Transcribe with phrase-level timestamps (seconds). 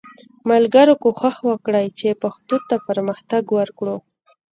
[0.49, 3.95] ملګرو کوښښ وکړئ چې پښتو ته پرمختګ ورکړو